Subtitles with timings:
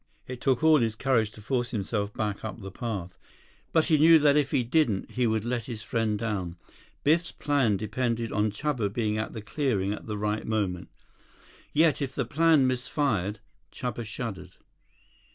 [0.25, 3.19] It took all his courage to force himself back up the path.
[3.71, 6.55] But he knew that if he didn't, he would let his friend down.
[7.03, 10.89] Biff's plan depended on Chuba's being at the clearing at the right moment.
[11.71, 14.55] Yet, if the plan misfired—Chuba shuddered.